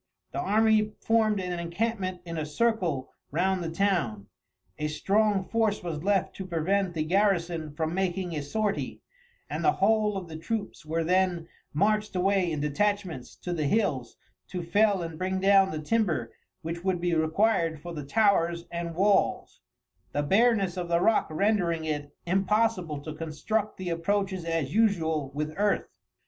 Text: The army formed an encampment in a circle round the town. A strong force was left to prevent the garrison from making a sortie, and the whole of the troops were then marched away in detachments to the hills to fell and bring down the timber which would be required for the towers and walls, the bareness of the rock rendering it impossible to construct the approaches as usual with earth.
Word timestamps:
The 0.31 0.39
army 0.39 0.93
formed 0.99 1.39
an 1.39 1.59
encampment 1.59 2.21
in 2.25 2.35
a 2.35 2.43
circle 2.43 3.11
round 3.29 3.63
the 3.63 3.69
town. 3.69 4.29
A 4.79 4.87
strong 4.87 5.45
force 5.47 5.83
was 5.83 6.01
left 6.03 6.35
to 6.37 6.47
prevent 6.47 6.95
the 6.95 7.03
garrison 7.03 7.71
from 7.75 7.93
making 7.93 8.33
a 8.33 8.41
sortie, 8.41 9.03
and 9.47 9.63
the 9.63 9.73
whole 9.73 10.17
of 10.17 10.27
the 10.27 10.37
troops 10.37 10.83
were 10.87 11.03
then 11.03 11.47
marched 11.71 12.15
away 12.15 12.51
in 12.51 12.61
detachments 12.61 13.35
to 13.43 13.53
the 13.53 13.67
hills 13.67 14.17
to 14.47 14.63
fell 14.63 15.03
and 15.03 15.19
bring 15.19 15.39
down 15.39 15.69
the 15.69 15.77
timber 15.77 16.33
which 16.63 16.83
would 16.83 16.99
be 16.99 17.13
required 17.13 17.79
for 17.79 17.93
the 17.93 18.03
towers 18.03 18.65
and 18.71 18.95
walls, 18.95 19.61
the 20.13 20.23
bareness 20.23 20.77
of 20.77 20.89
the 20.89 20.99
rock 20.99 21.27
rendering 21.29 21.85
it 21.85 22.11
impossible 22.25 22.99
to 23.03 23.13
construct 23.13 23.77
the 23.77 23.89
approaches 23.89 24.45
as 24.45 24.73
usual 24.73 25.29
with 25.35 25.53
earth. 25.57 25.91